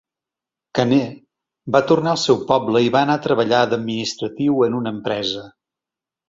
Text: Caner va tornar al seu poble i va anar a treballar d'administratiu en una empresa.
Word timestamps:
Caner 0.77 1.01
va 1.75 1.81
tornar 1.91 2.13
al 2.13 2.19
seu 2.21 2.39
poble 2.53 2.81
i 2.85 2.89
va 2.97 3.03
anar 3.05 3.19
a 3.19 3.23
treballar 3.27 3.61
d'administratiu 3.75 4.65
en 4.71 4.79
una 4.81 4.95
empresa. 4.97 5.47